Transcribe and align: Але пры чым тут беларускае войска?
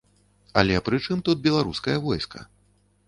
Але 0.61 0.79
пры 0.87 0.99
чым 1.07 1.21
тут 1.27 1.43
беларускае 1.47 1.97
войска? 2.07 2.39